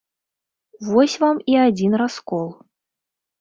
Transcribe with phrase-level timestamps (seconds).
[0.87, 2.49] Вось вам і адзін раскол.